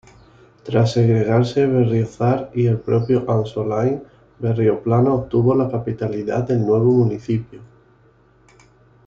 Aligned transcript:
Tras 0.63 0.93
segregarse 0.93 1.67
Berriozar 1.67 2.49
y 2.55 2.65
el 2.65 2.79
propio 2.79 3.29
Ansoáin, 3.29 4.01
Berrioplano 4.39 5.13
obtuvo 5.13 5.53
la 5.53 5.69
capitalidad 5.69 6.41
del 6.41 6.65
nuevo 6.65 6.91
municipio. 6.91 7.61